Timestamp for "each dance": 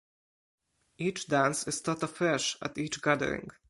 0.97-1.67